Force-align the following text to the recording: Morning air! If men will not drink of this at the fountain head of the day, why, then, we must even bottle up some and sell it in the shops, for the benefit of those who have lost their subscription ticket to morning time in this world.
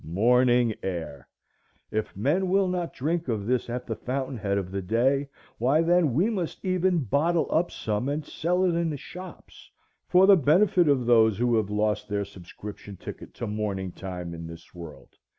Morning 0.03 0.73
air! 0.81 1.27
If 1.91 2.17
men 2.17 2.49
will 2.49 2.67
not 2.67 2.91
drink 2.91 3.27
of 3.27 3.45
this 3.45 3.69
at 3.69 3.85
the 3.85 3.95
fountain 3.95 4.37
head 4.39 4.57
of 4.57 4.71
the 4.71 4.81
day, 4.81 5.29
why, 5.59 5.83
then, 5.83 6.15
we 6.15 6.27
must 6.27 6.65
even 6.65 7.03
bottle 7.03 7.47
up 7.51 7.69
some 7.69 8.09
and 8.09 8.25
sell 8.25 8.63
it 8.65 8.73
in 8.73 8.89
the 8.89 8.97
shops, 8.97 9.69
for 10.07 10.25
the 10.25 10.35
benefit 10.37 10.87
of 10.87 11.05
those 11.05 11.37
who 11.37 11.55
have 11.55 11.69
lost 11.69 12.09
their 12.09 12.25
subscription 12.25 12.97
ticket 12.97 13.35
to 13.35 13.45
morning 13.45 13.91
time 13.91 14.33
in 14.33 14.47
this 14.47 14.73
world. 14.73 15.19